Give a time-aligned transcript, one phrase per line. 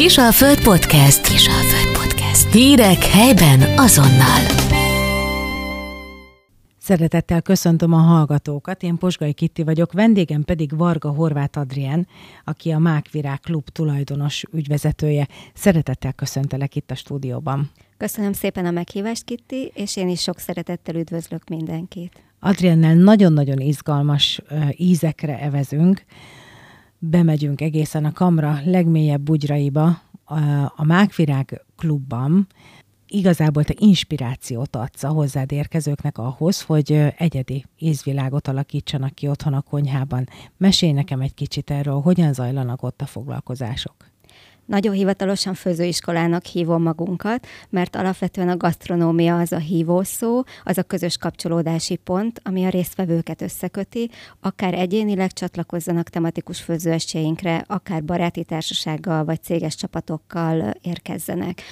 [0.00, 1.28] Kisalföld Podcast.
[1.28, 2.52] Kisalföld Podcast.
[2.52, 4.40] Hírek helyben azonnal.
[6.78, 12.06] Szeretettel köszöntöm a hallgatókat, én Posgai Kitti vagyok, vendégem pedig Varga Horváth Adrien,
[12.44, 15.28] aki a Mákvirág Klub tulajdonos ügyvezetője.
[15.54, 17.70] Szeretettel köszöntelek itt a stúdióban.
[17.96, 22.22] Köszönöm szépen a meghívást, Kitti, és én is sok szeretettel üdvözlök mindenkit.
[22.38, 24.40] Adriennel nagyon-nagyon izgalmas
[24.76, 26.04] ízekre evezünk.
[27.02, 30.02] Bemegyünk egészen a kamra legmélyebb bugyraiba,
[30.76, 32.46] a Mákvirág klubban.
[33.08, 39.60] Igazából te inspirációt adsz a hozzád érkezőknek ahhoz, hogy egyedi ízvilágot alakítsanak ki otthon a
[39.60, 40.28] konyhában.
[40.56, 44.09] Mesélj nekem egy kicsit erről, hogyan zajlanak ott a foglalkozások.
[44.70, 51.16] Nagyon hivatalosan főzőiskolának hívom magunkat, mert alapvetően a gasztronómia az a hívószó, az a közös
[51.16, 54.10] kapcsolódási pont, ami a résztvevőket összeköti,
[54.40, 61.62] akár egyénileg csatlakozzanak tematikus főzőestjeinkre, akár baráti társasággal vagy céges csapatokkal érkezzenek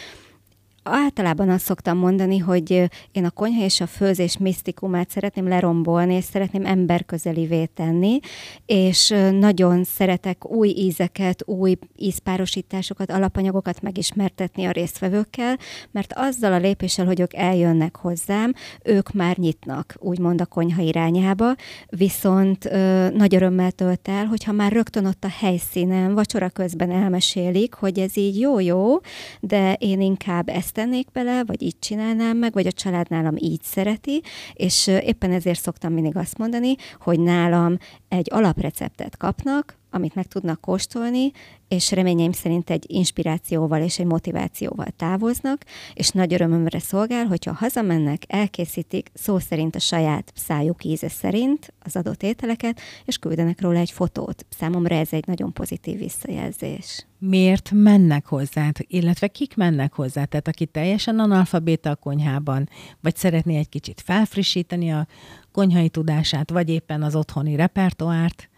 [0.91, 6.25] általában azt szoktam mondani, hogy én a konyha és a főzés misztikumát szeretném lerombolni, és
[6.25, 8.19] szeretném emberközelivé tenni,
[8.67, 15.59] és nagyon szeretek új ízeket, új ízpárosításokat, alapanyagokat megismertetni a résztvevőkkel,
[15.91, 18.53] mert azzal a lépéssel, hogy ők eljönnek hozzám,
[18.85, 21.55] ők már nyitnak, úgymond a konyha irányába,
[21.87, 22.71] viszont
[23.15, 28.17] nagy örömmel tölt el, hogyha már rögtön ott a helyszínen, vacsora közben elmesélik, hogy ez
[28.17, 29.01] így jó-jó,
[29.41, 33.63] de én inkább ezt tennék bele, vagy így csinálnám meg, vagy a család nálam így
[33.63, 40.27] szereti, és éppen ezért szoktam mindig azt mondani, hogy nálam egy alapreceptet kapnak, amit meg
[40.27, 41.33] tudnak kóstolni,
[41.69, 48.23] és reményeim szerint egy inspirációval és egy motivációval távoznak, és nagy örömömre szolgál, hogyha hazamennek,
[48.27, 53.91] elkészítik szó szerint a saját szájuk íze szerint az adott ételeket, és küldenek róla egy
[53.91, 54.47] fotót.
[54.49, 57.07] Számomra ez egy nagyon pozitív visszajelzés.
[57.19, 60.25] Miért mennek hozzá, illetve kik mennek hozzá?
[60.25, 62.69] Tehát aki teljesen analfabéta a konyhában,
[63.01, 65.07] vagy szeretné egy kicsit felfrissíteni a
[65.53, 68.49] konyhai tudását, vagy éppen az otthoni repertoárt,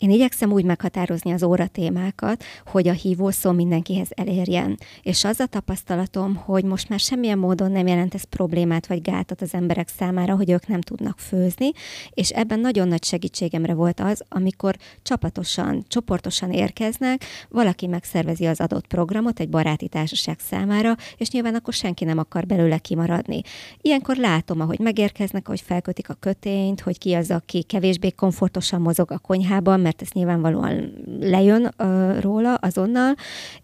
[0.00, 4.78] én igyekszem úgy meghatározni az óra témákat, hogy a hívószó mindenkihez elérjen.
[5.02, 9.42] És az a tapasztalatom, hogy most már semmilyen módon nem jelent ez problémát vagy gátat
[9.42, 11.70] az emberek számára, hogy ők nem tudnak főzni,
[12.10, 18.86] és ebben nagyon nagy segítségemre volt az, amikor csapatosan, csoportosan érkeznek, valaki megszervezi az adott
[18.86, 23.40] programot egy baráti társaság számára, és nyilván akkor senki nem akar belőle kimaradni.
[23.80, 29.10] Ilyenkor látom, ahogy megérkeznek, hogy felkötik a kötényt, hogy ki az, aki kevésbé komfortosan mozog
[29.12, 33.14] a konyhában, mert ez nyilvánvalóan lejön uh, róla azonnal,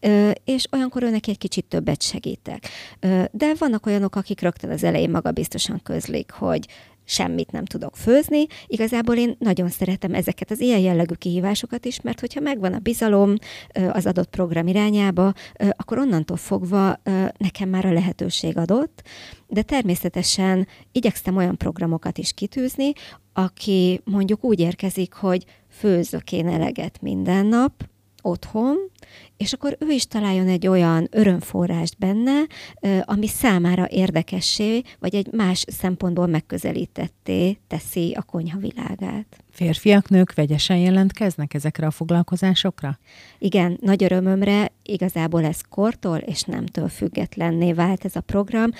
[0.03, 2.69] uh, és olyankor őnek egy kicsit többet segítek.
[3.03, 6.67] Uh, de vannak olyanok, akik rögtön az elején magabiztosan közlik, hogy
[7.05, 8.47] semmit nem tudok főzni.
[8.67, 13.35] Igazából én nagyon szeretem ezeket az ilyen jellegű kihívásokat is, mert hogyha megvan a bizalom
[13.93, 15.33] az adott program irányába,
[15.71, 17.01] akkor onnantól fogva
[17.39, 19.03] nekem már a lehetőség adott,
[19.47, 22.93] de természetesen igyekszem olyan programokat is kitűzni,
[23.33, 25.45] aki mondjuk úgy érkezik, hogy
[25.79, 27.89] főzök én eleget minden nap,
[28.23, 28.77] otthon,
[29.37, 32.41] és akkor ő is találjon egy olyan örömforrást benne,
[33.05, 39.45] ami számára érdekessé, vagy egy más szempontból megközelítetté teszi a konyha világát.
[39.51, 42.99] Férfiak, nők vegyesen jelentkeznek ezekre a foglalkozásokra?
[43.39, 48.71] Igen, nagy örömömre igazából ez kortól és nemtől függetlenné vált ez a program.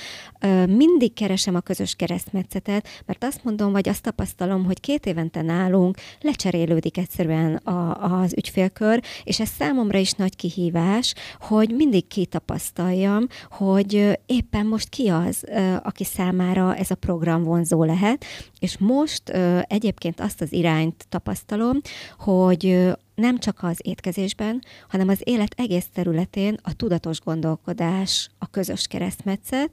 [0.67, 5.97] Mindig keresem a közös keresztmetszetet, mert azt mondom, vagy azt tapasztalom, hogy két évente nálunk
[6.21, 14.19] lecserélődik egyszerűen a, az ügyfélkör, és ez számomra is nagy kihívás, hogy mindig kitapasztaljam, hogy
[14.27, 15.45] éppen most ki az,
[15.83, 18.25] aki számára ez a program vonzó lehet,
[18.59, 19.29] és most
[19.63, 21.81] egyébként azt az irányt tapasztalom,
[22.19, 28.87] hogy nem csak az étkezésben, hanem az élet egész területén a tudatos gondolkodás, a közös
[28.87, 29.71] keresztmetszet,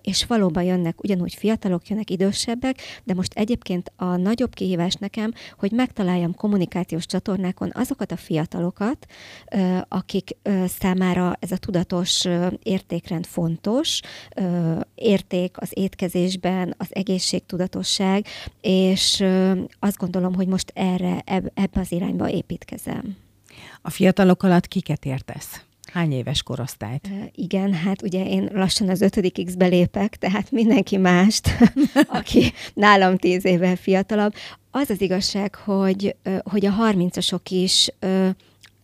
[0.00, 5.70] és valóban jönnek ugyanúgy fiatalok, jönnek idősebbek, de most egyébként a nagyobb kihívás nekem, hogy
[5.70, 9.06] megtaláljam kommunikációs csatornákon azokat a fiatalokat,
[9.88, 12.24] akik számára ez a tudatos
[12.62, 14.00] értékrend fontos,
[14.94, 18.26] érték az étkezésben, az egészségtudatosság,
[18.60, 19.24] és
[19.78, 21.22] azt gondolom, hogy most erre,
[21.54, 23.16] ebbe az irányba épít építkezem.
[23.82, 25.60] A fiatalok alatt kiket értesz?
[25.92, 27.08] Hány éves korosztályt?
[27.34, 31.48] igen, hát ugye én lassan az ötödik X-be lépek, tehát mindenki mást,
[32.20, 34.34] aki nálam tíz évvel fiatalabb.
[34.70, 37.90] Az az igazság, hogy, hogy a harmincasok is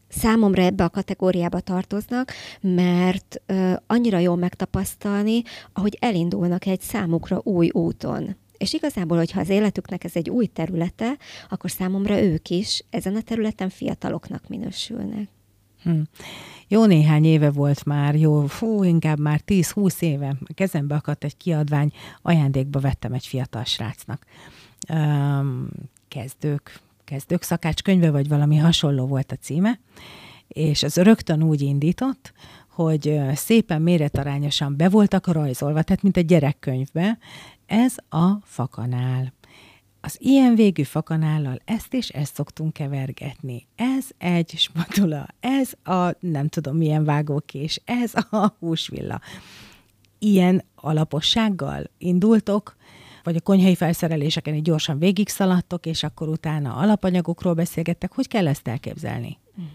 [0.08, 3.40] számomra ebbe a kategóriába tartoznak, mert
[3.86, 5.42] annyira jól megtapasztalni,
[5.72, 8.36] ahogy elindulnak egy számukra új úton.
[8.62, 11.16] És igazából, hogyha az életüknek ez egy új területe,
[11.48, 15.28] akkor számomra ők is ezen a területen fiataloknak minősülnek.
[15.82, 16.00] Hm.
[16.68, 21.36] Jó néhány éve volt már, jó, fú, inkább már 10-20 éve, a kezembe akadt egy
[21.36, 21.92] kiadvány,
[22.22, 24.24] ajándékba vettem egy fiatal srácnak.
[24.88, 25.68] Um,
[26.08, 29.78] kezdők, kezdők szakácskönyve, vagy valami hasonló volt a címe,
[30.48, 32.32] és az rögtön úgy indított,
[32.68, 37.18] hogy szépen méretarányosan be voltak rajzolva, tehát mint egy gyerekkönyvbe,
[37.72, 39.32] ez a fakanál.
[40.00, 43.66] Az ilyen végű fakanállal ezt és ezt szoktunk kevergetni.
[43.76, 49.20] Ez egy spatula, ez a nem tudom milyen vágókés, ez a húsvilla.
[50.18, 52.76] Ilyen alapossággal indultok,
[53.22, 58.12] vagy a konyhai felszereléseken így gyorsan végig szaladtok, és akkor utána alapanyagokról beszélgettek.
[58.12, 59.38] Hogy kell ezt elképzelni?
[59.54, 59.70] Hmm.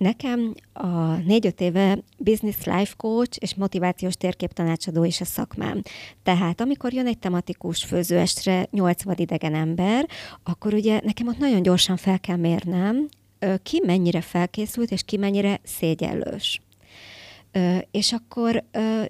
[0.00, 5.82] Nekem a négy-öt éve business life coach és motivációs térkép tanácsadó is a szakmám.
[6.22, 10.08] Tehát amikor jön egy tematikus főzőestre 80 idegen ember,
[10.42, 13.08] akkor ugye nekem ott nagyon gyorsan fel kell mérnem,
[13.62, 16.60] ki mennyire felkészült, és ki mennyire szégyellős
[17.90, 18.64] és akkor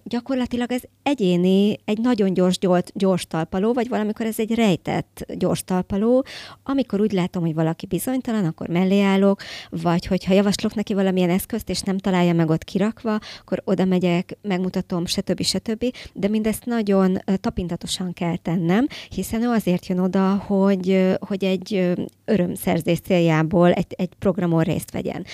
[0.05, 5.65] gyakorlatilag ez egyéni, egy nagyon gyors, gyors, gyors talpaló, vagy valamikor ez egy rejtett gyors
[5.65, 6.25] talpaló,
[6.63, 11.69] amikor úgy látom, hogy valaki bizonytalan, akkor mellé állok, vagy hogyha javaslok neki valamilyen eszközt,
[11.69, 15.43] és nem találja meg ott kirakva, akkor oda megyek, megmutatom, stb.
[15.43, 15.85] stb.
[16.13, 21.95] De mindezt nagyon tapintatosan kell tennem, hiszen ő azért jön oda, hogy, hogy egy
[22.25, 25.25] örömszerzés céljából egy, egy programon részt vegyen.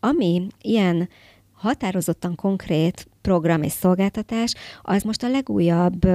[0.00, 1.08] Ami ilyen
[1.64, 6.06] határozottan konkrét program és szolgáltatás, az most a legújabb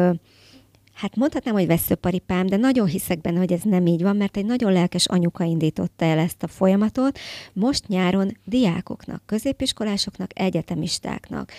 [1.00, 4.46] Hát mondhatnám, hogy veszőparipám, de nagyon hiszek benne, hogy ez nem így van, mert egy
[4.46, 7.19] nagyon lelkes anyuka indította el ezt a folyamatot.
[7.54, 11.52] Most nyáron diákoknak, középiskolásoknak, egyetemistáknak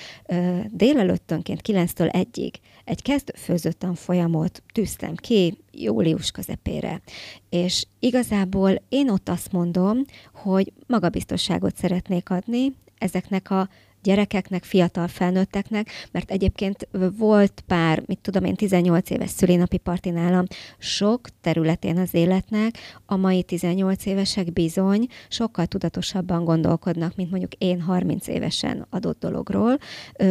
[0.70, 2.52] délelőttönként 9-től 1-ig
[2.84, 7.00] egy kezdőfőző folyamot tűztem ki július közepére.
[7.48, 9.98] És igazából én ott azt mondom,
[10.34, 13.68] hogy magabiztosságot szeretnék adni ezeknek a
[14.02, 20.44] gyerekeknek, fiatal felnőtteknek, mert egyébként volt pár, mit tudom én, 18 éves szülinapi parti nálam,
[20.78, 27.80] sok területén az életnek a mai 18 évesek bizony sokkal tudatosabban gondolkodnak, mint mondjuk én
[27.80, 29.78] 30 évesen adott dologról,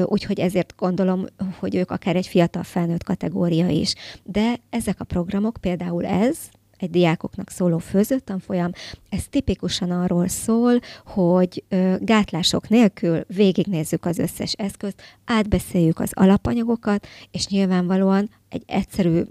[0.04, 1.26] úgyhogy ezért gondolom,
[1.60, 3.94] hogy ők akár egy fiatal felnőtt kategória is.
[4.24, 6.38] De ezek a programok, például ez,
[6.80, 8.72] egy diákoknak szóló főzőtanfolyam,
[9.10, 11.64] ez tipikusan arról szól, hogy
[12.00, 19.22] gátlások nélkül végignézzük az összes eszközt, átbeszéljük az alapanyagokat, és nyilvánvalóan egy egyszerű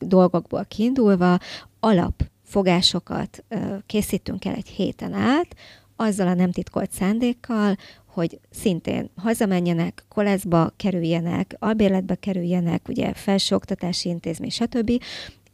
[0.00, 1.38] dolgokból kiindulva
[1.80, 5.56] alapfogásokat ö, készítünk el egy héten át,
[5.96, 7.76] azzal a nem titkolt szándékkal,
[8.06, 15.02] hogy szintén hazamenjenek, koleszba kerüljenek, albérletbe kerüljenek, ugye felsőoktatási intézmény, stb.,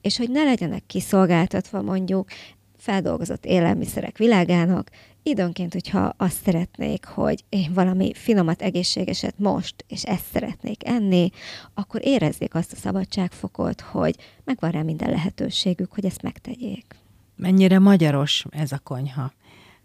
[0.04, 2.28] és hogy ne legyenek kiszolgáltatva mondjuk
[2.76, 4.90] feldolgozott élelmiszerek világának,
[5.22, 11.30] időnként, hogyha azt szeretnék, hogy én valami finomat, egészségeset most, és ezt szeretnék enni,
[11.74, 16.96] akkor érezzék azt a szabadságfokot, hogy megvan rá minden lehetőségük, hogy ezt megtegyék.
[17.36, 19.32] Mennyire magyaros ez a konyha?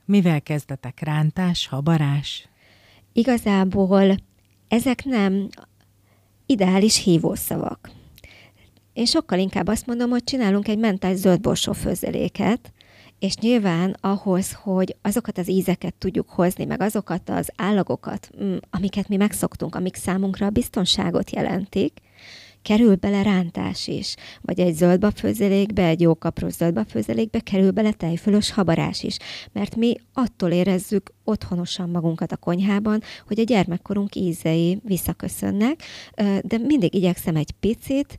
[0.06, 1.00] Mivel kezdetek?
[1.00, 2.50] Rántás, habarás?
[3.13, 4.15] Igazából
[4.68, 5.48] ezek nem
[6.45, 7.98] ideális hívószavak.
[8.94, 12.74] Én sokkal inkább azt mondom, hogy csinálunk egy mentális zöldborsó főzeléket,
[13.19, 19.07] és nyilván ahhoz, hogy azokat az ízeket tudjuk hozni, meg azokat az állagokat, mm, amiket
[19.07, 22.00] mi megszoktunk, amik számunkra a biztonságot jelentik,
[22.62, 29.03] kerül bele rántás is, vagy egy zöldbabfőzelékbe, egy jó kapros zöldbabfőzelékbe kerül bele tejfölös habarás
[29.03, 29.17] is,
[29.51, 35.84] mert mi attól érezzük otthonosan magunkat a konyhában, hogy a gyermekkorunk ízei visszaköszönnek,
[36.41, 38.17] de mindig igyekszem egy picit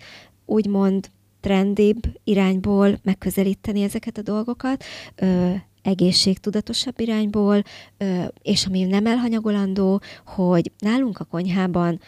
[0.51, 5.51] úgymond trendibb irányból megközelíteni ezeket a dolgokat, ö,
[5.83, 7.63] egészségtudatosabb irányból,
[7.99, 12.01] ö, és ami nem elhanyagolandó, hogy nálunk a konyhában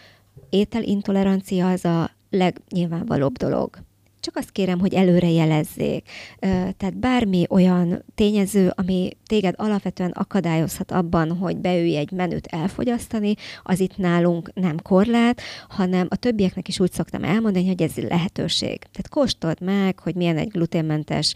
[0.51, 3.83] ételintolerancia az a legnyilvánvalóbb dolog
[4.23, 6.09] csak azt kérem, hogy előre jelezzék.
[6.77, 13.81] Tehát bármi olyan tényező, ami téged alapvetően akadályozhat abban, hogy beülj egy menüt elfogyasztani, az
[13.81, 18.79] itt nálunk nem korlát, hanem a többieknek is úgy szoktam elmondani, hogy ez lehetőség.
[18.79, 21.35] Tehát kóstold meg, hogy milyen egy gluténmentes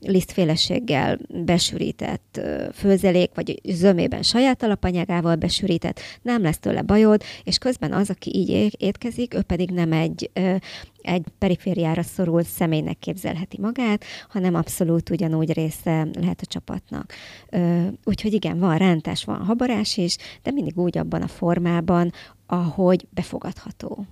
[0.00, 2.40] lisztféleséggel besűrített
[2.74, 8.74] főzelék, vagy zömében saját alapanyagával besűrített, nem lesz tőle bajod, és közben az, aki így
[8.78, 10.30] étkezik, ő pedig nem egy
[11.02, 17.12] egy perifériára szorult személynek képzelheti magát, hanem abszolút ugyanúgy része lehet a csapatnak.
[18.04, 22.12] Úgyhogy igen, van rántás, van habarás is, de mindig úgy abban a formában,
[22.46, 24.06] ahogy befogadható.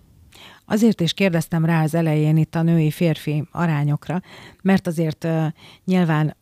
[0.65, 4.21] Azért is kérdeztem rá az elején itt a női-férfi arányokra,
[4.63, 5.47] mert azért uh,
[5.85, 6.37] nyilván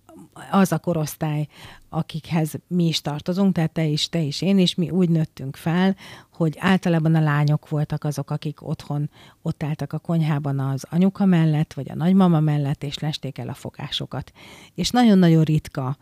[0.50, 1.46] az a korosztály,
[1.88, 5.96] akikhez mi is tartozunk, tehát te is, te is, én is, mi úgy nőttünk fel,
[6.32, 9.10] hogy általában a lányok voltak azok, akik otthon
[9.42, 13.54] ott álltak a konyhában az anyuka mellett, vagy a nagymama mellett, és lesték el a
[13.54, 14.32] fogásokat.
[14.74, 15.96] És nagyon-nagyon ritka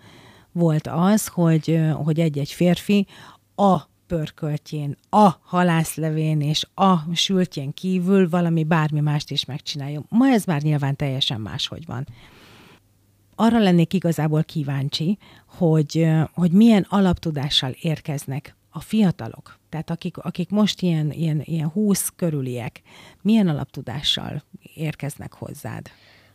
[0.53, 3.07] volt az, hogy, hogy egy-egy férfi
[3.55, 10.07] a pörköltjén, a halászlevén és a sültjén kívül valami bármi mást is megcsináljon.
[10.09, 12.07] Ma ez már nyilván teljesen máshogy van.
[13.35, 20.83] Arra lennék igazából kíváncsi, hogy, hogy milyen alaptudással érkeznek a fiatalok, tehát akik, akik most
[20.83, 22.83] ilyen, ilyen, ilyen 20 körüliek,
[23.23, 24.43] milyen alaptudással
[24.75, 25.91] érkeznek hozzád?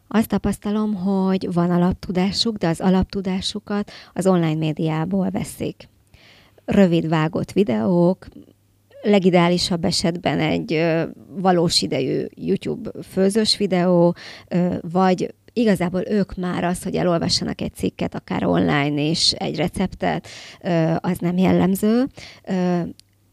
[0.07, 5.89] Azt tapasztalom, hogy van alaptudásuk, de az alaptudásukat az online médiából veszik.
[6.65, 8.27] Rövid vágott videók,
[9.01, 10.85] legideálisabb esetben egy
[11.35, 14.15] valós idejű YouTube főzős videó,
[14.81, 20.27] vagy igazából ők már az, hogy elolvassanak egy cikket, akár online és egy receptet,
[20.99, 22.07] az nem jellemző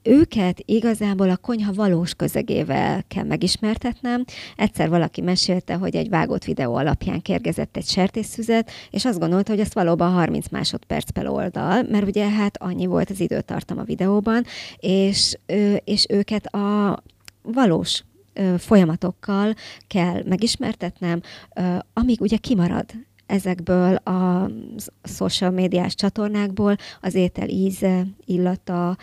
[0.06, 4.25] őket igazából a konyha valós közegével kell megismertetnem.
[4.56, 9.61] Egyszer valaki mesélte, hogy egy vágott videó alapján kérgezett egy sertészszüzet, és azt gondolta, hogy
[9.61, 14.44] ezt valóban 30 másodperc per oldal, mert ugye hát annyi volt az időtartam a videóban,
[14.78, 15.38] és,
[15.85, 17.02] és őket a
[17.42, 18.02] valós
[18.59, 19.55] folyamatokkal
[19.87, 21.21] kell megismertetnem,
[21.93, 22.85] amíg ugye kimarad
[23.26, 24.50] ezekből a
[25.02, 28.97] social médiás csatornákból az étel íze, illata,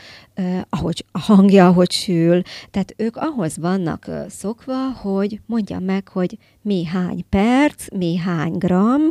[0.70, 2.42] ahogy a hangja, ahogy sül.
[2.72, 9.02] Tehát ők ahhoz vannak szokva, hogy mondjam meg, hogy mi hány perc, mi hány gram,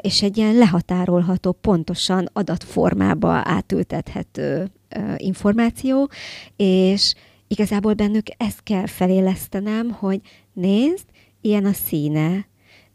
[0.00, 4.70] és egy ilyen lehatárolható, pontosan adatformába átültethető
[5.16, 6.10] információ,
[6.56, 7.14] és
[7.48, 10.20] igazából bennük ezt kell felélesztenem, hogy
[10.52, 11.04] nézd,
[11.40, 12.47] ilyen a színe,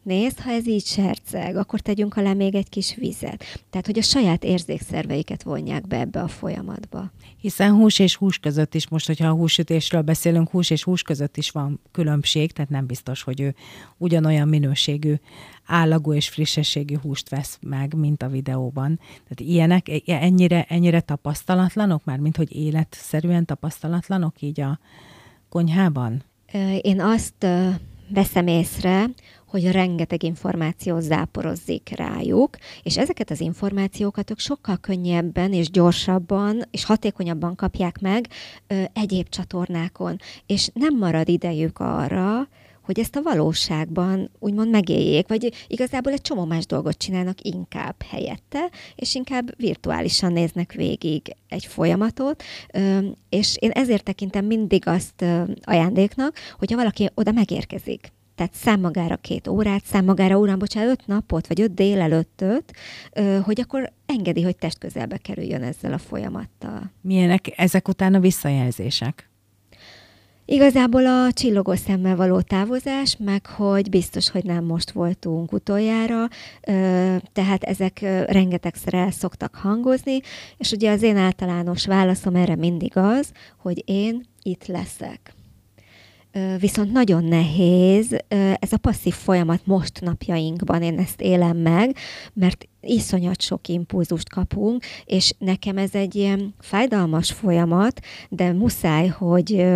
[0.04, 3.64] nézd, ha ez így serceg, akkor tegyünk alá még egy kis vizet.
[3.70, 7.12] Tehát, hogy a saját érzékszerveiket vonják be ebbe a folyamatba.
[7.40, 11.36] Hiszen hús és hús között is, most, hogyha a húsütésről beszélünk, hús és hús között
[11.36, 13.54] is van különbség, tehát nem biztos, hogy ő
[13.96, 15.14] ugyanolyan minőségű,
[15.66, 18.96] állagú és frissességű húst vesz meg, mint a videóban.
[18.98, 24.78] Tehát ilyenek ennyire, ennyire tapasztalatlanok már, mint hogy életszerűen tapasztalatlanok így a
[25.48, 26.22] konyhában?
[26.80, 27.46] Én azt
[28.08, 29.10] veszem észre,
[29.54, 36.84] hogy rengeteg információ záporozzik rájuk, és ezeket az információkat ők sokkal könnyebben és gyorsabban és
[36.84, 38.28] hatékonyabban kapják meg
[38.66, 42.48] ö, egyéb csatornákon, és nem marad idejük arra,
[42.82, 48.70] hogy ezt a valóságban úgymond megéljék, vagy igazából egy csomó más dolgot csinálnak inkább helyette,
[48.94, 52.42] és inkább virtuálisan néznek végig egy folyamatot,
[53.28, 55.24] és én ezért tekintem mindig azt
[55.62, 61.06] ajándéknak, hogyha valaki oda megérkezik tehát szám magára két órát, szám magára órán, bocsánat, öt
[61.06, 62.72] napot, vagy öt délelőttöt,
[63.42, 66.90] hogy akkor engedi, hogy testközelbe kerüljön ezzel a folyamattal.
[67.00, 69.28] Milyenek ezek után a visszajelzések?
[70.46, 76.28] Igazából a csillogó szemmel való távozás, meg hogy biztos, hogy nem most voltunk utoljára,
[77.32, 80.20] tehát ezek rengetegszer el szoktak hangozni,
[80.56, 85.34] és ugye az én általános válaszom erre mindig az, hogy én itt leszek.
[86.58, 88.16] Viszont nagyon nehéz.
[88.58, 91.96] Ez a passzív folyamat most napjainkban, én ezt élem meg,
[92.32, 99.66] mert iszonyat sok impulzust kapunk, és nekem ez egy ilyen fájdalmas folyamat, de muszáj, hogy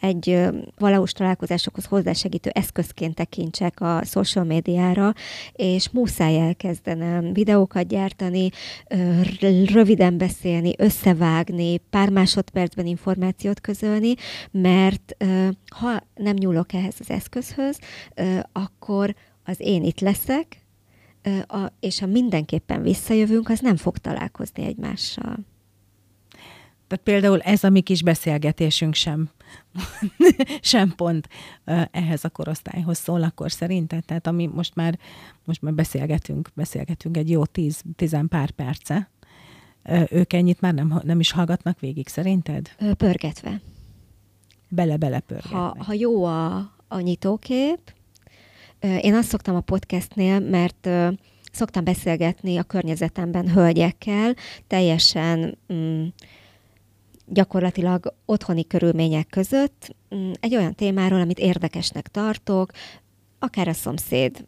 [0.00, 5.12] egy valós találkozásokhoz hozzásegítő eszközként tekintsek a social médiára,
[5.52, 8.50] és muszáj elkezdenem videókat gyártani,
[9.72, 14.14] röviden beszélni, összevágni, pár másodpercben információt közölni,
[14.50, 15.16] mert
[15.68, 17.78] ha nem nyúlok ehhez az eszközhöz,
[18.52, 19.14] akkor
[19.44, 20.66] az én itt leszek,
[21.80, 25.38] és ha mindenképpen visszajövünk, az nem fog találkozni egymással.
[26.86, 29.30] Tehát például ez a mi kis beszélgetésünk sem,
[30.60, 31.28] sem pont
[31.90, 34.04] ehhez a korosztályhoz szól akkor szerinted?
[34.04, 34.98] Tehát ami most már,
[35.44, 39.10] most már beszélgetünk, beszélgetünk egy jó tíz, tizen pár perce,
[40.10, 42.70] ők ennyit már nem, nem is hallgatnak végig szerinted?
[42.96, 43.60] Pörgetve.
[44.68, 45.56] Bele-bele pörgetve.
[45.56, 46.56] Ha, ha jó a,
[46.88, 47.78] a nyitókép,
[48.80, 50.88] én azt szoktam a podcastnél, mert
[51.52, 54.34] szoktam beszélgetni a környezetemben hölgyekkel,
[54.66, 56.06] teljesen mm,
[57.30, 62.70] gyakorlatilag otthoni körülmények között mm, egy olyan témáról, amit érdekesnek tartok,
[63.38, 64.44] akár a szomszéd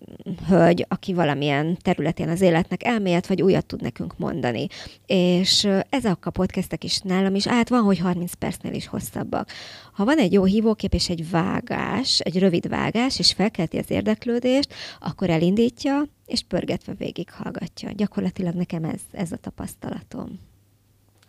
[0.49, 4.67] hölgy, aki valamilyen területén az életnek elmélyed, vagy újat tud nekünk mondani.
[5.07, 9.51] És ezek a podcastek is nálam is, hát van, hogy 30 percnél is hosszabbak.
[9.93, 14.75] Ha van egy jó hívókép és egy vágás, egy rövid vágás, és felkelti az érdeklődést,
[15.01, 17.91] akkor elindítja, és pörgetve végighallgatja.
[17.91, 20.50] Gyakorlatilag nekem ez, ez a tapasztalatom.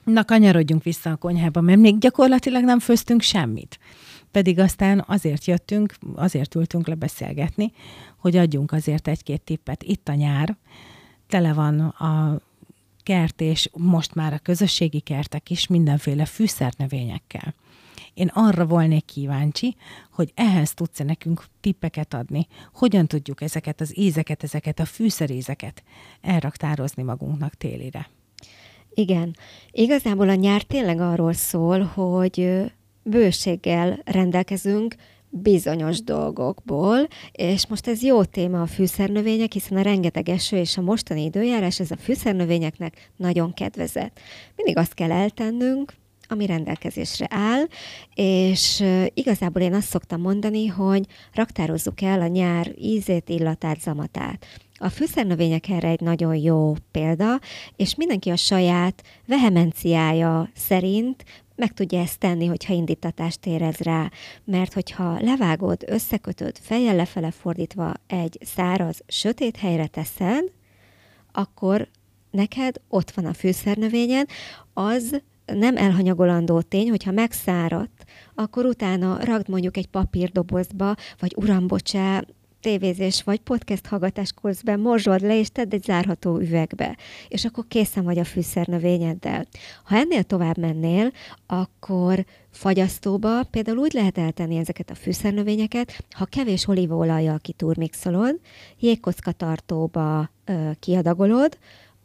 [0.03, 3.79] Na, kanyarodjunk vissza a konyhába, mert még gyakorlatilag nem főztünk semmit.
[4.31, 7.71] Pedig aztán azért jöttünk, azért ültünk le beszélgetni,
[8.17, 9.83] hogy adjunk azért egy-két tippet.
[9.83, 10.57] Itt a nyár,
[11.27, 12.41] tele van a
[13.03, 17.53] kert, és most már a közösségi kertek is mindenféle fűszernövényekkel.
[18.13, 19.75] Én arra volnék kíváncsi,
[20.11, 25.83] hogy ehhez tudsz-e nekünk tippeket adni, hogyan tudjuk ezeket az ízeket, ezeket a fűszerízeket
[26.21, 28.09] elraktározni magunknak télire.
[28.93, 29.35] Igen.
[29.71, 32.71] Igazából a nyár tényleg arról szól, hogy
[33.03, 34.95] bőséggel rendelkezünk
[35.29, 40.81] bizonyos dolgokból, és most ez jó téma a fűszernövények, hiszen a rengeteg eső és a
[40.81, 44.19] mostani időjárás ez a fűszernövényeknek nagyon kedvezett.
[44.55, 45.93] Mindig azt kell eltennünk,
[46.31, 47.63] ami rendelkezésre áll,
[48.15, 48.83] és
[49.13, 54.45] igazából én azt szoktam mondani, hogy raktározzuk el a nyár ízét, illatát, zamatát.
[54.77, 57.39] A fűszernövények erre egy nagyon jó példa,
[57.75, 64.11] és mindenki a saját vehemenciája szerint meg tudja ezt tenni, hogyha indítatást érez rá.
[64.43, 70.51] Mert hogyha levágod, összekötöd, fejjel lefele fordítva egy száraz, sötét helyre teszed,
[71.31, 71.87] akkor
[72.31, 74.29] neked ott van a fűszernövényed,
[74.73, 75.21] az
[75.53, 78.03] nem elhanyagolandó tény, hogyha megszáradt,
[78.35, 82.23] akkor utána ragd mondjuk egy papírdobozba, vagy uram, bocsá,
[82.61, 88.03] tévézés vagy podcast hallgatás közben morzsold le, és tedd egy zárható üvegbe, és akkor készen
[88.03, 89.45] vagy a fűszernövényeddel.
[89.83, 91.11] Ha ennél tovább mennél,
[91.45, 98.39] akkor fagyasztóba például úgy lehet eltenni ezeket a fűszernövényeket, ha kevés olívaolajjal kiturmixolod,
[98.79, 101.57] jégkocka tartóba ö, kiadagolod,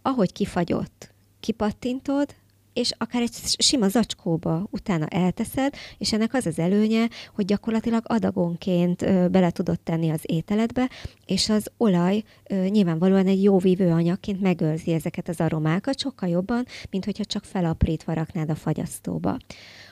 [0.03, 2.35] ahogy kifagyott, kipattintod,
[2.77, 9.31] és akár egy sima zacskóba utána elteszed, és ennek az az előnye, hogy gyakorlatilag adagonként
[9.31, 10.91] bele tudod tenni az ételedbe,
[11.27, 17.25] és az olaj nyilvánvalóan egy jó vívőanyagként megőrzi ezeket az aromákat sokkal jobban, mint hogyha
[17.25, 19.37] csak felaprítva raknád a fagyasztóba.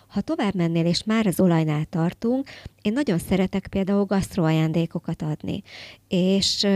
[0.06, 2.48] Ha tovább mennél, és már az olajnál tartunk,
[2.82, 5.62] én nagyon szeretek például gasztroajándékokat adni.
[6.08, 6.66] És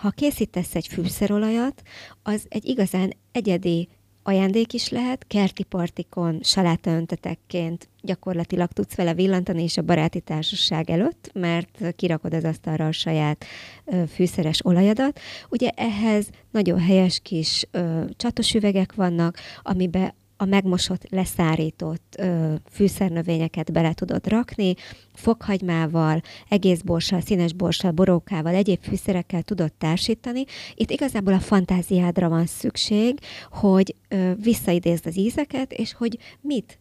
[0.00, 1.82] ha készítesz egy fűszerolajat,
[2.22, 3.88] az egy igazán egyedi
[4.26, 11.30] ajándék is lehet, kerti partikon, salátaöntetekként gyakorlatilag tudsz vele villantani is a baráti társaság előtt,
[11.32, 13.44] mert kirakod az asztalra a saját
[13.84, 15.20] ö, fűszeres olajadat.
[15.50, 23.72] Ugye ehhez nagyon helyes kis ö, csatos üvegek vannak, amiben a megmosott, leszárított ö, fűszernövényeket
[23.72, 24.74] bele tudod rakni,
[25.14, 30.44] fokhagymával, egész borssal, színes borssal, borókával, egyéb fűszerekkel tudod társítani.
[30.74, 33.18] Itt igazából a fantáziádra van szükség,
[33.50, 36.78] hogy ö, visszaidézd az ízeket, és hogy mit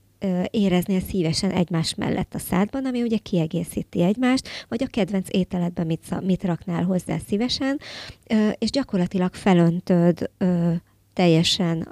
[0.49, 6.21] éreznél szívesen egymás mellett a szádban, ami ugye kiegészíti egymást, vagy a kedvenc ételedben mit,
[6.21, 7.79] mit raknál hozzá szívesen,
[8.57, 10.29] és gyakorlatilag felöntöd
[11.13, 11.88] teljesen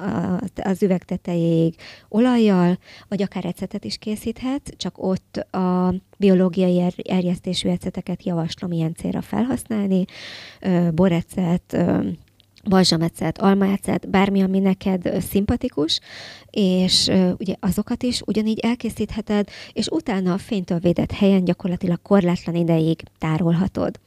[0.63, 1.75] az üveg tetejéig
[2.09, 9.21] olajjal, vagy akár ecetet is készíthet, csak ott a biológiai erjesztésű eceteket javaslom ilyen célra
[9.21, 10.05] felhasználni,
[10.91, 11.77] borecet,
[12.69, 15.99] balzsamecet, almaecet, bármi, ami neked szimpatikus,
[16.49, 23.03] és ugye azokat is ugyanígy elkészítheted, és utána a fénytől védett helyen gyakorlatilag korlátlan ideig
[23.17, 23.99] tárolhatod.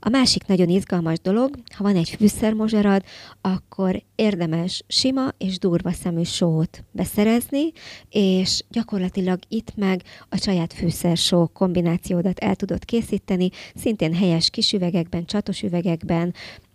[0.00, 3.04] A másik nagyon izgalmas dolog, ha van egy fűszermozsarad,
[3.40, 7.72] akkor érdemes sima és durva szemű sót beszerezni,
[8.10, 15.24] és gyakorlatilag itt meg a saját fűszersó kombinációdat el tudod készíteni, szintén helyes kis üvegekben,
[15.24, 16.34] csatos üvegekben,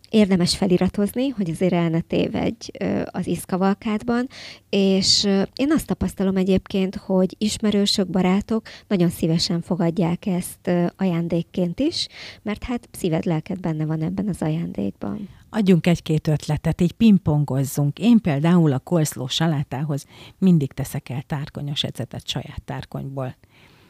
[0.10, 2.70] érdemes feliratozni, hogy azért el ne tévedj
[3.06, 4.28] az iszkavalkádban,
[4.70, 5.24] és
[5.56, 12.08] én azt tapasztalom egyébként, hogy ismerősök, barátok nagyon szívesen fogadják ezt ajándékként is,
[12.42, 15.30] mert hát szíved, lelked benne van ebben az ajándékban.
[15.50, 18.00] Adjunk egy-két ötletet, így pingpongozzunk.
[18.00, 20.06] Én például a kolszló salátához
[20.38, 23.36] mindig teszek el tárkonyos ecetet saját tárkonyból.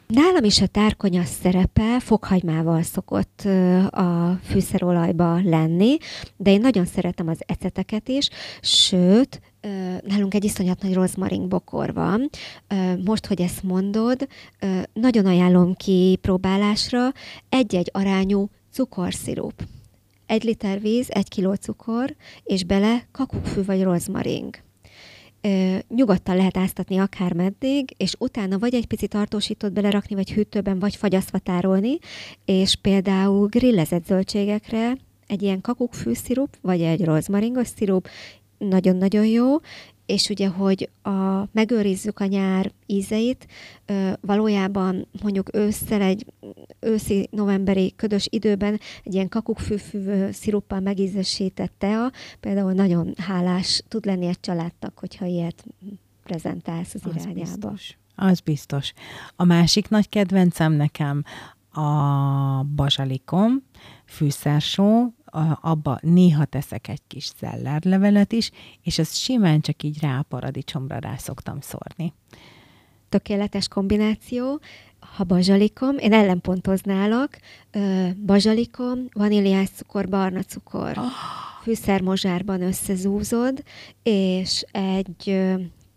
[0.08, 3.41] Nálam is a tárkonya szerepe fokhagymával szokott
[3.89, 5.98] a fűszerolajba lenni,
[6.38, 8.30] de én nagyon szeretem az eceteket is,
[8.62, 9.41] sőt,
[10.02, 12.30] nálunk egy iszonyat nagy rozmarin bokor van.
[13.06, 14.28] Most, hogy ezt mondod,
[14.94, 17.12] nagyon ajánlom ki próbálásra
[17.50, 19.63] egy-egy arányú cukorszirup.
[20.26, 24.64] Egy liter víz, egy kiló cukor, és bele kakukkfű vagy rozmaring
[25.88, 30.95] nyugodtan lehet áztatni akár meddig, és utána vagy egy picit tartósított belerakni, vagy hűtőben, vagy
[30.95, 31.97] fagyasztva tárolni,
[32.45, 38.08] és például grillezett zöldségekre egy ilyen kakukkfűszirup, vagy egy rozmaringos szirup,
[38.58, 39.55] nagyon-nagyon jó,
[40.06, 43.48] és ugye, hogy a, megőrizzük a nyár ízeit,
[43.86, 46.26] ö, valójában mondjuk ősszel egy
[46.80, 54.26] őszi novemberi ködös időben egy ilyen kakukkfűfű sziruppal megízesített tea, például nagyon hálás tud lenni
[54.26, 55.65] egy családtak, hogyha ilyet
[56.24, 57.41] prezentálsz az, az irányába.
[57.41, 57.98] Biztos.
[58.15, 58.94] Az biztos.
[59.36, 61.24] A másik nagy kedvencem nekem
[61.72, 63.63] a bazsalikom,
[64.06, 65.13] fűszersó,
[65.62, 68.52] abba néha teszek egy kis szellárlevelet is,
[68.84, 72.13] és ezt simán csak így rá a paradicsomra rá szoktam szórni.
[73.10, 74.60] Tökéletes kombináció.
[75.15, 77.30] Ha bazsalikom, én ellenpontoználok,
[78.26, 81.04] bazsalikom, vaníliás cukor, barna cukor, oh.
[81.63, 83.63] fűszermozsárban összezúzod,
[84.04, 85.41] és egy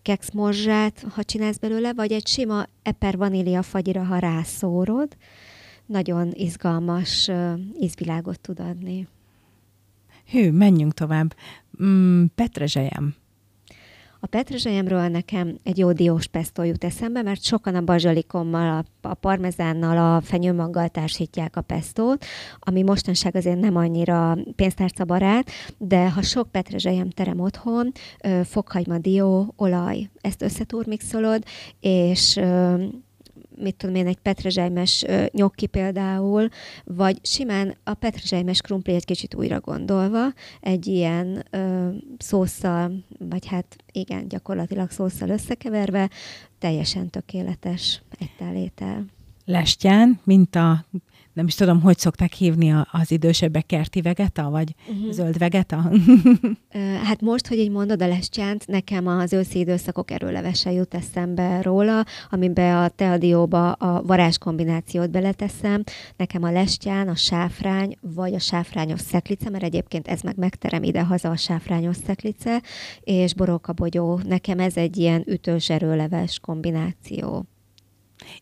[0.02, 5.16] kekszmorzsát, ha csinálsz belőle, vagy egy sima eper vanília fagyira, ha rászórod,
[5.86, 7.30] nagyon izgalmas
[7.80, 9.08] ízvilágot tud adni.
[10.30, 11.34] Hű, menjünk tovább.
[11.82, 13.14] Mm, petrezselyem.
[14.20, 20.14] A petrezselyemről nekem egy jó diós pesto jut eszembe, mert sokan a bazsalikommal, a, parmezánnal,
[20.14, 22.24] a fenyőmaggal társítják a pestót,
[22.58, 27.92] ami mostanság azért nem annyira pénztárca barát, de ha sok petrezselyem terem otthon,
[28.44, 31.42] fokhagyma, dió, olaj, ezt összeturmixolod,
[31.80, 32.40] és
[33.60, 36.48] mit tudom én, egy petrezselymes nyokki például,
[36.84, 40.26] vagy simán a petrezselymes krumpli egy kicsit újra gondolva,
[40.60, 46.10] egy ilyen ö, szószal, vagy hát igen, gyakorlatilag szószal összekeverve,
[46.58, 49.04] teljesen tökéletes egy tálétel.
[49.44, 50.84] Lestján, mint a
[51.38, 55.12] nem is tudom, hogy szokták hívni az idősebbek kerti vegeta, vagy uh-huh.
[55.12, 55.90] zöld vegeta?
[57.06, 62.04] hát most, hogy így mondod a lescsánt, nekem az őszi időszakok erőlevese jut eszembe róla,
[62.30, 65.82] amiben a teadióba a varázs kombinációt beleteszem.
[66.16, 71.30] Nekem a lestyán, a sáfrány, vagy a sáfrányos szeklice, mert egyébként ez meg megterem ide-haza
[71.30, 72.62] a sáfrányos szeklice,
[73.00, 74.20] és borókabogyó.
[74.24, 77.46] Nekem ez egy ilyen ütős erőleves kombináció.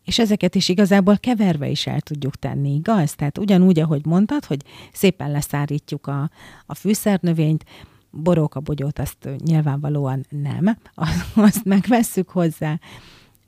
[0.05, 3.15] És ezeket is igazából keverve is el tudjuk tenni, igaz?
[3.15, 6.31] Tehát ugyanúgy, ahogy mondtad, hogy szépen leszárítjuk a,
[6.67, 7.65] a fűszernövényt,
[8.11, 10.79] borókabogyót azt nyilvánvalóan nem,
[11.35, 12.79] azt megvesszük hozzá,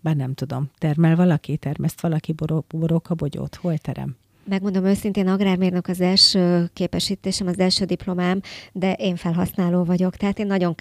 [0.01, 4.17] bár nem tudom, termel valaki, termeszt valaki boró, borókabogyót, hol terem?
[4.49, 8.41] Megmondom őszintén, agrármérnök az első képesítésem, az első diplomám,
[8.73, 10.75] de én felhasználó vagyok, tehát én nagyon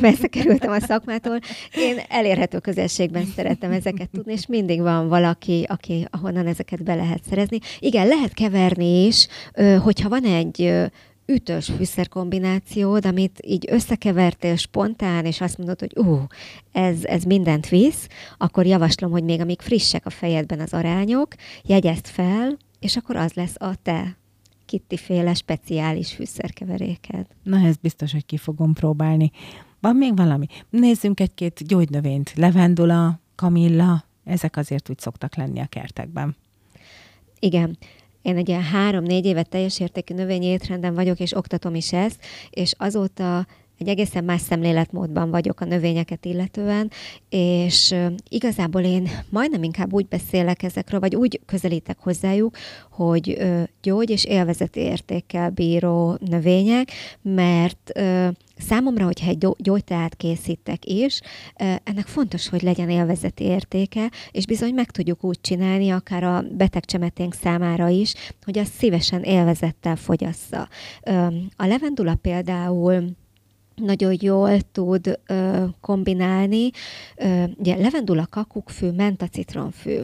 [0.00, 1.38] messze kerültem a szakmától.
[1.74, 7.22] Én elérhető közösségben szeretem ezeket tudni, és mindig van valaki, aki, ahonnan ezeket be lehet
[7.28, 7.58] szerezni.
[7.78, 9.26] Igen, lehet keverni is,
[9.82, 10.88] hogyha van egy
[11.26, 16.26] ütős fűszerkombinációd, amit így összekevertél spontán, és azt mondod, hogy ú,
[16.72, 18.06] ez, ez mindent visz,
[18.38, 23.32] akkor javaslom, hogy még amíg frissek a fejedben az arányok, jegyezd fel, és akkor az
[23.32, 24.16] lesz a te
[24.66, 27.26] kittiféle speciális fűszerkeveréked.
[27.42, 29.30] Na, ez biztos, hogy ki fogom próbálni.
[29.80, 30.46] Van még valami?
[30.70, 32.32] Nézzünk egy-két gyógynövényt.
[32.36, 36.36] Levendula, kamilla, ezek azért úgy szoktak lenni a kertekben.
[37.38, 37.78] Igen.
[38.22, 42.72] Én egy ilyen három-négy évet teljes értékű növényi étrenden vagyok, és oktatom is ezt, és
[42.78, 43.46] azóta
[43.80, 46.90] egy egészen más szemléletmódban vagyok a növényeket illetően,
[47.28, 47.94] és
[48.28, 52.56] igazából én majdnem inkább úgy beszélek ezekről, vagy úgy közelítek hozzájuk,
[52.90, 53.38] hogy
[53.82, 56.90] gyógy és élvezeti értékkel bíró növények,
[57.22, 57.92] mert
[58.68, 61.20] Számomra, hogyha egy gyógyteát készítek is,
[61.56, 67.34] ennek fontos, hogy legyen élvezeti értéke, és bizony meg tudjuk úgy csinálni, akár a betegcsemeténk
[67.34, 68.14] számára is,
[68.44, 70.68] hogy azt szívesen élvezettel fogyassza.
[71.56, 73.04] A levendula például
[73.80, 76.70] nagyon jól tud ö, kombinálni.
[77.16, 80.00] Ö, ugye levendula, kakukkfű, menta, citronfű.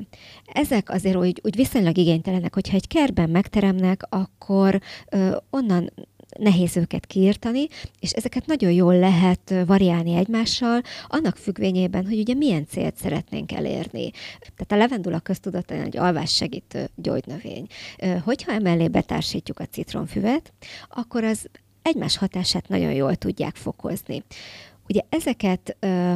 [0.52, 5.90] Ezek azért úgy, úgy viszonylag igénytelenek, hogyha egy kertben megteremnek, akkor ö, onnan
[6.38, 7.66] nehéz őket kiirtani,
[8.00, 14.10] és ezeket nagyon jól lehet variálni egymással, annak függvényében, hogy ugye milyen célt szeretnénk elérni.
[14.38, 17.66] Tehát a levendula köztudottan egy alvás segítő gyógynövény.
[18.24, 20.52] Hogyha emellé betársítjuk a citronfüvet,
[20.88, 21.48] akkor az
[21.86, 24.22] egymás hatását nagyon jól tudják fokozni.
[24.88, 26.14] Ugye ezeket ö,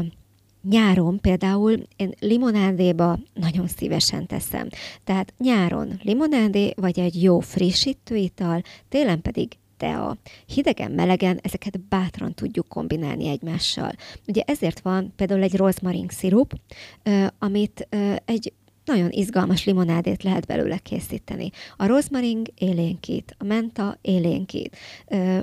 [0.68, 4.68] nyáron például én limonádéba nagyon szívesen teszem.
[5.04, 10.16] Tehát nyáron limonádé, vagy egy jó frissítő ital, télen pedig tea.
[10.46, 13.92] Hidegen, melegen ezeket bátran tudjuk kombinálni egymással.
[14.26, 16.52] Ugye ezért van például egy rozmarin szirup,
[17.38, 17.88] amit
[18.24, 18.52] egy
[18.90, 21.50] nagyon izgalmas limonádét lehet belőle készíteni.
[21.76, 24.76] A rozmaring élénkít, a menta élénkít,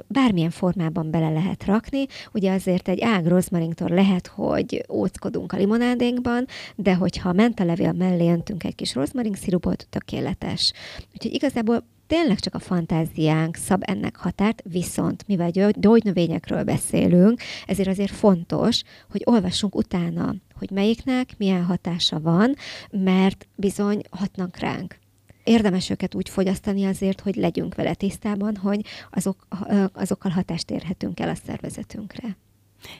[0.07, 2.05] bármilyen formában bele lehet rakni.
[2.33, 8.29] Ugye azért egy ág rozmaringtól lehet, hogy óckodunk a limonádénkban, de hogyha a mentalevél mellé
[8.29, 10.73] öntünk egy kis rozmaring szirupot, tökéletes.
[11.13, 18.11] Úgyhogy igazából tényleg csak a fantáziánk szab ennek határt, viszont mivel gyógynövényekről beszélünk, ezért azért
[18.11, 18.81] fontos,
[19.11, 22.55] hogy olvassunk utána, hogy melyiknek milyen hatása van,
[22.91, 24.99] mert bizony hatnak ránk
[25.43, 29.47] érdemes őket úgy fogyasztani azért, hogy legyünk vele tisztában, hogy azok,
[29.93, 32.37] azokkal hatást érhetünk el a szervezetünkre.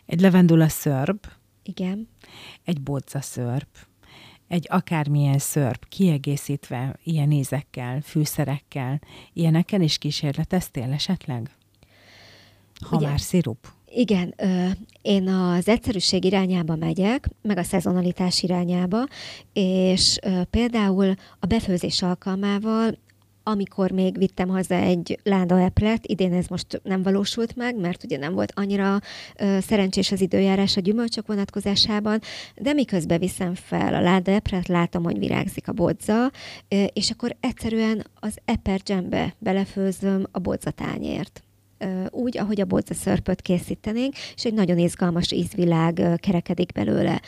[0.05, 1.27] Egy levendula szörp.
[1.63, 2.07] Igen.
[2.63, 3.67] Egy bodza szörp
[4.47, 9.01] egy akármilyen szörp kiegészítve ilyen ízekkel, fűszerekkel,
[9.33, 11.51] ilyenekkel is kísérleteztél esetleg?
[12.79, 13.67] Ha Ugye, már szirup.
[13.89, 14.35] Igen,
[15.01, 19.03] én az egyszerűség irányába megyek, meg a szezonalitás irányába,
[19.53, 20.19] és
[20.49, 22.97] például a befőzés alkalmával
[23.47, 28.17] amikor még vittem haza egy láda epret, idén ez most nem valósult meg, mert ugye
[28.17, 28.99] nem volt annyira
[29.35, 32.19] ö, szerencsés az időjárás a gyümölcsök vonatkozásában,
[32.55, 36.31] de miközben viszem fel a láda epret, látom, hogy virágzik a bodza,
[36.67, 41.46] ö, és akkor egyszerűen az eper dzsembe belefőzöm a bodzatányért
[42.09, 47.21] úgy, ahogy a bodza szörpöt készítenénk, és egy nagyon izgalmas ízvilág kerekedik belőle.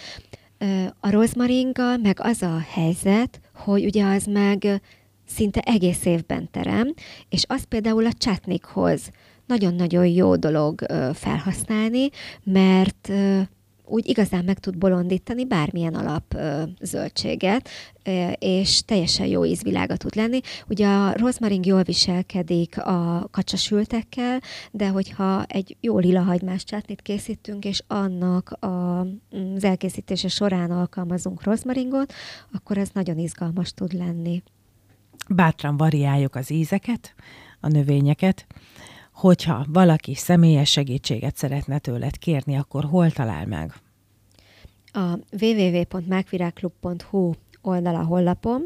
[1.00, 4.82] A rozmaringgal meg az a helyzet, hogy ugye az meg
[5.28, 6.94] szinte egész évben terem,
[7.30, 9.12] és az például a csátnikhoz
[9.46, 12.10] nagyon-nagyon jó dolog felhasználni,
[12.44, 13.12] mert
[13.90, 16.38] úgy igazán meg tud bolondítani bármilyen alap
[16.82, 17.70] zöldséget,
[18.40, 20.40] és teljesen jó ízvilága tud lenni.
[20.68, 27.66] Ugye a rozmaring jól viselkedik a kacsasültekkel, de hogyha egy jó lila hagymás csátnit készítünk,
[27.66, 29.00] és annak a,
[29.56, 32.14] az elkészítése során alkalmazunk rozmaringot,
[32.52, 34.44] akkor ez nagyon izgalmas tud lenni
[35.30, 37.14] bátran variáljuk az ízeket,
[37.60, 38.46] a növényeket,
[39.20, 43.74] hogyha valaki személyes segítséget szeretne tőled kérni, akkor hol talál meg?
[44.94, 48.62] A www.mákvirágklub.hu oldala honlapom.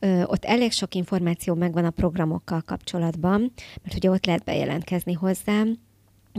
[0.00, 5.78] Ö, ott elég sok információ megvan a programokkal kapcsolatban, mert ugye ott lehet bejelentkezni hozzám,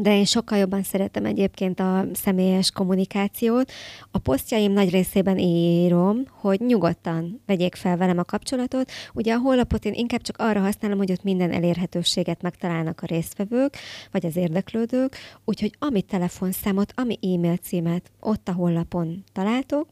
[0.02, 3.72] de én sokkal jobban szeretem egyébként a személyes kommunikációt.
[4.12, 8.92] A posztjaim nagy részében írom, hogy nyugodtan vegyék fel velem a kapcsolatot.
[9.14, 13.78] Ugye a honlapot én inkább csak arra használom, hogy ott minden elérhetőséget megtalálnak a résztvevők,
[14.12, 19.88] vagy az érdeklődők, úgyhogy ami telefonszámot, ami e-mail címet ott a honlapon találtok,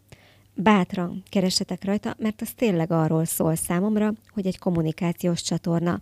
[0.58, 6.00] bátran keresetek rajta, mert az tényleg arról szól számomra, hogy egy kommunikációs csatorna.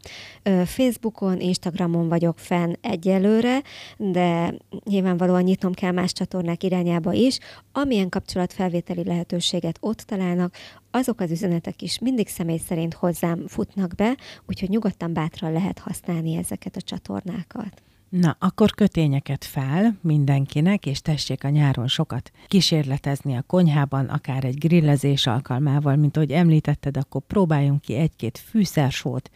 [0.65, 3.61] Facebookon, Instagramon vagyok fenn egyelőre,
[3.97, 7.37] de nyilvánvalóan nyitnom kell más csatornák irányába is.
[7.71, 10.55] Amilyen kapcsolatfelvételi lehetőséget ott találnak,
[10.91, 16.35] azok az üzenetek is mindig személy szerint hozzám futnak be, úgyhogy nyugodtan bátran lehet használni
[16.35, 17.83] ezeket a csatornákat.
[18.09, 24.57] Na, akkor kötényeket fel mindenkinek, és tessék a nyáron sokat kísérletezni a konyhában, akár egy
[24.57, 29.31] grillezés alkalmával, mint ahogy említetted, akkor próbáljunk ki egy-két fűszersót,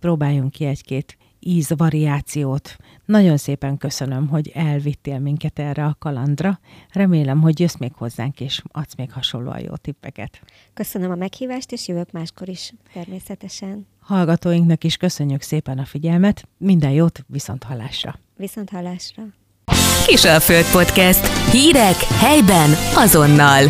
[0.00, 2.76] próbáljunk ki egy-két ízvariációt.
[3.04, 6.60] Nagyon szépen köszönöm, hogy elvittél minket erre a kalandra.
[6.92, 10.40] Remélem, hogy jössz még hozzánk, és adsz még hasonlóan jó tippeket.
[10.74, 13.86] Köszönöm a meghívást, és jövök máskor is, természetesen.
[14.00, 18.18] Hallgatóinknak is köszönjük szépen a figyelmet, minden jót, viszont hallásra!
[18.36, 19.22] Viszont hallásra!
[20.06, 21.50] Kisalföld Podcast.
[21.50, 23.64] Hírek helyben azonnal.